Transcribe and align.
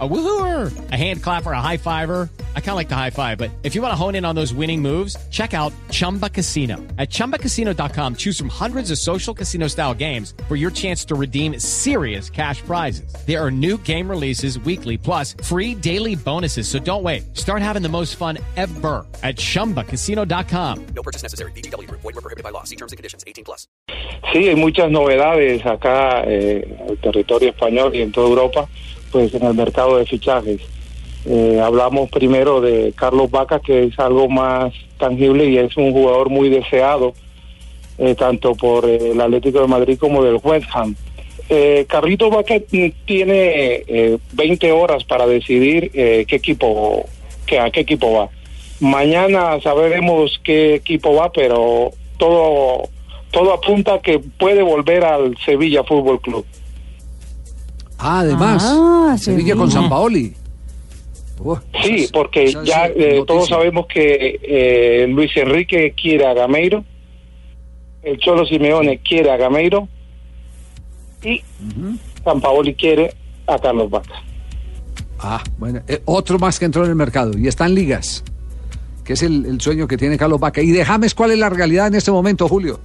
A 0.00 0.08
woohooer, 0.08 0.90
a 0.90 0.96
hand 0.96 1.22
clapper, 1.22 1.52
a 1.52 1.60
high 1.60 1.76
fiver. 1.76 2.28
I 2.56 2.60
kind 2.60 2.70
of 2.70 2.76
like 2.76 2.88
the 2.88 2.96
high 2.96 3.10
five, 3.10 3.38
but 3.38 3.52
if 3.62 3.76
you 3.76 3.82
want 3.82 3.92
to 3.92 3.96
hone 3.96 4.16
in 4.16 4.24
on 4.24 4.34
those 4.34 4.52
winning 4.52 4.82
moves, 4.82 5.16
check 5.30 5.54
out 5.54 5.72
Chumba 5.90 6.28
Casino. 6.28 6.78
At 6.98 7.10
ChumbaCasino.com, 7.10 8.16
choose 8.16 8.36
from 8.36 8.48
hundreds 8.48 8.90
of 8.90 8.98
social 8.98 9.32
casino 9.32 9.68
style 9.68 9.94
games 9.94 10.34
for 10.48 10.56
your 10.56 10.72
chance 10.72 11.04
to 11.04 11.14
redeem 11.14 11.60
serious 11.60 12.28
cash 12.28 12.60
prizes. 12.62 13.14
There 13.24 13.40
are 13.40 13.52
new 13.52 13.78
game 13.78 14.10
releases 14.10 14.58
weekly, 14.58 14.98
plus 14.98 15.36
free 15.44 15.76
daily 15.76 16.16
bonuses. 16.16 16.66
So 16.66 16.80
don't 16.80 17.04
wait. 17.04 17.36
Start 17.36 17.62
having 17.62 17.82
the 17.82 17.88
most 17.88 18.16
fun 18.16 18.38
ever 18.56 19.06
at 19.22 19.36
ChumbaCasino.com. 19.36 20.86
No 20.86 21.02
purchase 21.04 21.22
necessary. 21.22 21.52
BGW. 21.52 21.88
Void 21.88 22.02
were 22.02 22.12
prohibited 22.14 22.42
by 22.42 22.50
law. 22.50 22.64
See 22.64 22.76
terms 22.76 22.90
and 22.90 22.96
conditions. 22.96 23.22
18 23.28 23.44
plus. 23.44 23.68
Sí, 24.32 24.48
hay 24.48 24.56
muchas 24.56 24.90
novedades 24.90 25.64
acá 25.64 26.24
eh, 26.26 26.64
en 26.66 26.90
el 26.90 26.98
territorio 26.98 27.50
español 27.50 27.94
y 27.94 28.00
en 28.00 28.10
toda 28.10 28.28
Europa. 28.28 28.68
Pues 29.14 29.32
en 29.32 29.44
el 29.44 29.54
mercado 29.54 29.96
de 29.96 30.06
fichajes. 30.06 30.60
Eh, 31.24 31.60
hablamos 31.62 32.10
primero 32.10 32.60
de 32.60 32.92
Carlos 32.96 33.30
Vaca, 33.30 33.60
que 33.60 33.84
es 33.84 33.96
algo 34.00 34.28
más 34.28 34.74
tangible 34.98 35.44
y 35.44 35.56
es 35.56 35.76
un 35.76 35.92
jugador 35.92 36.30
muy 36.30 36.48
deseado, 36.48 37.14
eh, 37.96 38.16
tanto 38.16 38.56
por 38.56 38.90
eh, 38.90 39.12
el 39.12 39.20
Atlético 39.20 39.60
de 39.60 39.68
Madrid 39.68 39.98
como 40.00 40.24
del 40.24 40.40
West 40.42 40.66
Ham. 40.72 40.96
Eh, 41.48 41.86
Carlito 41.88 42.28
Vaca 42.28 42.56
tiene 43.06 44.18
20 44.32 44.72
horas 44.72 45.04
para 45.04 45.28
decidir 45.28 45.92
qué 45.92 46.26
equipo, 46.28 47.04
que, 47.46 47.60
a 47.60 47.70
qué 47.70 47.80
equipo 47.80 48.14
va. 48.14 48.30
Mañana 48.80 49.60
sabremos 49.60 50.40
qué 50.42 50.74
equipo 50.74 51.14
va, 51.14 51.30
pero 51.30 51.92
todo, 52.18 52.88
todo 53.30 53.52
apunta 53.52 54.00
que 54.00 54.18
puede 54.18 54.62
volver 54.62 55.04
al 55.04 55.36
Sevilla 55.44 55.84
Fútbol 55.84 56.20
Club. 56.20 56.44
Ah, 57.98 58.20
además, 58.20 58.62
Ah, 58.66 59.16
Sevilla 59.18 59.54
con. 59.56 59.70
San 59.70 59.88
Paoli. 59.88 60.34
Sí, 61.82 62.08
porque 62.12 62.44
esa 62.44 62.62
ya 62.64 62.86
eh, 62.86 63.22
todos 63.26 63.48
sabemos 63.48 63.86
que 63.86 64.38
eh, 64.42 65.06
Luis 65.08 65.30
Enrique 65.36 65.92
quiere 66.00 66.26
a 66.26 66.32
Gameiro, 66.32 66.84
el 68.02 68.18
Cholo 68.18 68.46
Simeone 68.46 68.98
quiere 68.98 69.30
a 69.30 69.36
Gameiro 69.36 69.88
y 71.22 71.42
San 72.24 72.40
Paoli 72.40 72.74
quiere 72.74 73.14
a 73.46 73.58
Carlos 73.58 73.90
Vaca. 73.90 74.14
Ah, 75.18 75.42
bueno, 75.58 75.80
eh, 75.88 76.00
otro 76.04 76.38
más 76.38 76.58
que 76.58 76.64
entró 76.66 76.84
en 76.84 76.90
el 76.90 76.96
mercado 76.96 77.36
y 77.36 77.48
está 77.48 77.66
en 77.66 77.74
ligas, 77.74 78.22
que 79.04 79.14
es 79.14 79.22
el, 79.22 79.44
el 79.46 79.60
sueño 79.60 79.86
que 79.88 79.96
tiene 79.96 80.16
Carlos 80.16 80.38
Vaca. 80.40 80.62
Y 80.62 80.70
de 80.70 80.84
James, 80.84 81.14
¿cuál 81.14 81.32
es 81.32 81.38
la 81.38 81.50
realidad 81.50 81.88
en 81.88 81.94
este 81.96 82.10
momento, 82.12 82.48
Julio? 82.48 82.80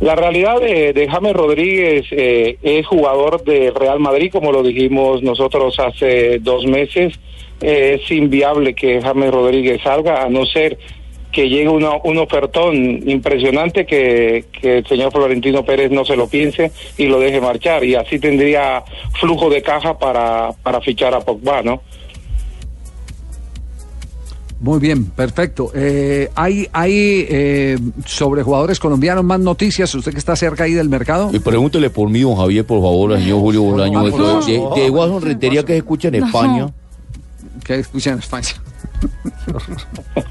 La 0.00 0.14
realidad 0.14 0.60
de, 0.60 1.08
James 1.10 1.32
Rodríguez 1.32 2.06
eh, 2.10 2.58
es 2.62 2.86
jugador 2.86 3.42
de 3.44 3.70
Real 3.70 3.98
Madrid, 3.98 4.30
como 4.30 4.52
lo 4.52 4.62
dijimos 4.62 5.22
nosotros 5.22 5.78
hace 5.78 6.38
dos 6.38 6.66
meses. 6.66 7.14
Eh, 7.62 7.98
es 8.00 8.10
inviable 8.10 8.74
que 8.74 9.00
James 9.00 9.30
Rodríguez 9.30 9.80
salga, 9.82 10.22
a 10.22 10.28
no 10.28 10.44
ser 10.44 10.78
que 11.32 11.48
llegue 11.48 11.68
una, 11.68 11.96
un 12.04 12.18
ofertón 12.18 12.74
impresionante 13.08 13.84
que, 13.84 14.44
que 14.52 14.78
el 14.78 14.86
señor 14.86 15.12
Florentino 15.12 15.64
Pérez 15.64 15.90
no 15.90 16.04
se 16.04 16.16
lo 16.16 16.28
piense 16.28 16.72
y 16.96 17.06
lo 17.06 17.18
deje 17.18 17.40
marchar. 17.40 17.84
Y 17.84 17.94
así 17.94 18.18
tendría 18.18 18.84
flujo 19.18 19.48
de 19.50 19.62
caja 19.62 19.98
para, 19.98 20.50
para 20.62 20.80
fichar 20.80 21.14
a 21.14 21.20
Pogba, 21.20 21.62
¿no? 21.62 21.82
Muy 24.58 24.78
bien, 24.78 25.04
perfecto. 25.04 25.70
Eh, 25.74 26.30
¿Hay, 26.34 26.66
hay 26.72 27.26
eh, 27.28 27.78
sobre 28.06 28.42
jugadores 28.42 28.80
colombianos 28.80 29.22
más 29.22 29.38
noticias? 29.38 29.94
¿Usted 29.94 30.12
que 30.12 30.18
está 30.18 30.34
cerca 30.34 30.64
ahí 30.64 30.72
del 30.72 30.88
mercado? 30.88 31.30
Y 31.32 31.38
pregúntele 31.40 31.90
por 31.90 32.08
mí, 32.08 32.20
don 32.20 32.36
Javier, 32.36 32.64
por 32.64 32.80
favor, 32.80 33.12
al 33.12 33.20
señor 33.20 33.40
Julio 33.40 33.62
Bolaño, 33.62 33.98
No, 33.98 34.04
de, 34.06 34.10
no, 34.12 34.40
de, 34.74 34.90
no. 34.90 35.18
de 35.20 35.20
Rentería 35.20 35.62
que 35.62 35.72
se 35.74 35.78
escucha 35.78 36.08
en 36.08 36.16
España. 36.16 36.72
Que 37.64 37.80
escuchan 37.80 38.14
en 38.14 38.18
España. 38.20 38.48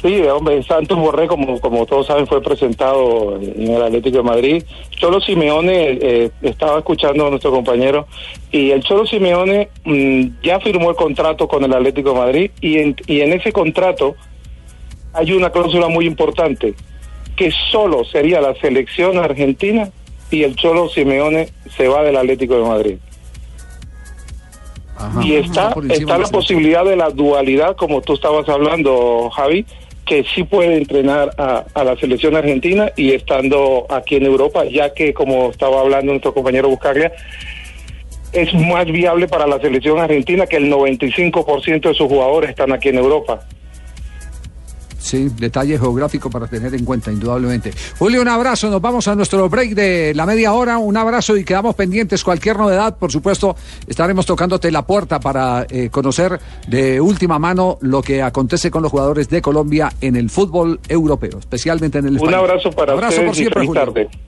Sí, 0.00 0.22
hombre, 0.22 0.62
Santos 0.62 0.96
Borré, 0.96 1.26
como, 1.26 1.60
como 1.60 1.84
todos 1.84 2.06
saben, 2.06 2.26
fue 2.28 2.40
presentado 2.40 3.36
en 3.36 3.68
el 3.68 3.82
Atlético 3.82 4.18
de 4.18 4.22
Madrid. 4.22 4.62
Cholo 4.90 5.20
Simeone, 5.20 5.98
eh, 6.00 6.30
estaba 6.42 6.78
escuchando 6.78 7.26
a 7.26 7.30
nuestro 7.30 7.50
compañero, 7.50 8.06
y 8.52 8.70
el 8.70 8.82
Cholo 8.84 9.06
Simeone 9.06 9.70
mm, 9.84 10.40
ya 10.42 10.60
firmó 10.60 10.90
el 10.90 10.96
contrato 10.96 11.48
con 11.48 11.64
el 11.64 11.72
Atlético 11.72 12.10
de 12.10 12.18
Madrid, 12.18 12.50
y 12.60 12.78
en, 12.78 12.96
y 13.08 13.22
en 13.22 13.32
ese 13.32 13.50
contrato 13.50 14.14
hay 15.14 15.32
una 15.32 15.50
cláusula 15.50 15.88
muy 15.88 16.06
importante, 16.06 16.74
que 17.34 17.50
solo 17.72 18.04
sería 18.04 18.40
la 18.40 18.54
selección 18.54 19.18
argentina 19.18 19.90
y 20.30 20.44
el 20.44 20.54
Cholo 20.54 20.88
Simeone 20.90 21.48
se 21.76 21.88
va 21.88 22.04
del 22.04 22.16
Atlético 22.16 22.56
de 22.56 22.68
Madrid. 22.68 22.98
Ajá. 24.96 25.20
Y 25.24 25.34
está, 25.34 25.74
está 25.90 26.18
la 26.18 26.28
posibilidad 26.28 26.84
de 26.84 26.96
la 26.96 27.10
dualidad, 27.10 27.74
como 27.76 28.00
tú 28.00 28.14
estabas 28.14 28.48
hablando, 28.48 29.30
Javi, 29.30 29.64
que 30.08 30.24
sí 30.34 30.42
puede 30.42 30.78
entrenar 30.78 31.30
a, 31.36 31.84
la 31.84 31.96
selección 31.96 32.34
argentina 32.34 32.90
y 32.96 33.12
estando 33.12 33.86
aquí 33.90 34.16
en 34.16 34.24
Europa, 34.24 34.64
ya 34.64 34.94
que, 34.94 35.12
como 35.12 35.50
estaba 35.50 35.82
hablando 35.82 36.12
nuestro 36.12 36.32
compañero 36.32 36.70
Buscaglia, 36.70 37.12
es 38.32 38.52
más 38.54 38.86
viable 38.86 39.28
para 39.28 39.46
la 39.46 39.60
selección 39.60 39.98
argentina 39.98 40.46
que 40.46 40.56
el 40.56 40.72
95% 40.72 41.88
de 41.88 41.94
sus 41.94 42.08
jugadores 42.08 42.50
están 42.50 42.72
aquí 42.72 42.88
en 42.88 42.96
Europa. 42.96 43.46
Sí, 44.98 45.28
detalle 45.38 45.78
geográfico 45.78 46.28
para 46.28 46.46
tener 46.48 46.74
en 46.74 46.84
cuenta, 46.84 47.10
indudablemente. 47.12 47.72
Julio, 47.98 48.20
un 48.20 48.28
abrazo. 48.28 48.68
Nos 48.68 48.80
vamos 48.82 49.06
a 49.08 49.14
nuestro 49.14 49.48
break 49.48 49.70
de 49.74 50.12
la 50.14 50.26
media 50.26 50.52
hora. 50.52 50.78
Un 50.78 50.96
abrazo 50.96 51.36
y 51.36 51.44
quedamos 51.44 51.74
pendientes. 51.76 52.24
Cualquier 52.24 52.58
novedad, 52.58 52.96
por 52.96 53.12
supuesto, 53.12 53.56
estaremos 53.86 54.26
tocándote 54.26 54.70
la 54.70 54.86
puerta 54.86 55.20
para 55.20 55.66
eh, 55.70 55.88
conocer 55.90 56.40
de 56.66 57.00
última 57.00 57.38
mano 57.38 57.78
lo 57.80 58.02
que 58.02 58.22
acontece 58.22 58.70
con 58.70 58.82
los 58.82 58.90
jugadores 58.90 59.28
de 59.28 59.40
Colombia 59.40 59.92
en 60.00 60.16
el 60.16 60.30
fútbol 60.30 60.80
europeo, 60.88 61.38
especialmente 61.38 61.98
en 61.98 62.06
el 62.06 62.10
Un 62.12 62.16
español. 62.16 62.40
abrazo 62.40 62.70
para 62.70 62.92
abrazo 62.92 63.20
ustedes 63.22 63.26
por 63.28 63.34
y 63.34 63.38
siempre, 63.38 63.66
Julio. 63.66 64.27